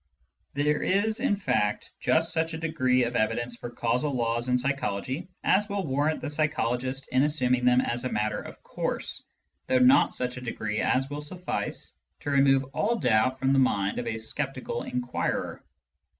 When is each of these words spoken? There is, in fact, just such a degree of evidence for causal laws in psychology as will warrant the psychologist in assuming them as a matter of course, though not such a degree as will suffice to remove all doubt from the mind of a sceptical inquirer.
There 0.55 0.81
is, 0.81 1.19
in 1.19 1.35
fact, 1.35 1.91
just 1.99 2.33
such 2.33 2.55
a 2.55 2.57
degree 2.57 3.03
of 3.03 3.15
evidence 3.15 3.55
for 3.55 3.69
causal 3.69 4.15
laws 4.15 4.49
in 4.49 4.57
psychology 4.57 5.27
as 5.43 5.69
will 5.69 5.85
warrant 5.85 6.21
the 6.21 6.29
psychologist 6.31 7.07
in 7.11 7.21
assuming 7.21 7.65
them 7.65 7.81
as 7.81 8.03
a 8.03 8.11
matter 8.11 8.39
of 8.39 8.63
course, 8.63 9.21
though 9.67 9.77
not 9.77 10.15
such 10.15 10.37
a 10.37 10.41
degree 10.41 10.79
as 10.79 11.07
will 11.11 11.21
suffice 11.21 11.93
to 12.21 12.31
remove 12.31 12.63
all 12.73 12.95
doubt 12.97 13.37
from 13.37 13.53
the 13.53 13.59
mind 13.59 13.99
of 13.99 14.07
a 14.07 14.17
sceptical 14.17 14.81
inquirer. 14.81 15.63